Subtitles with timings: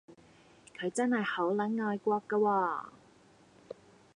[0.79, 2.83] 佢真係好撚愛國㗎喎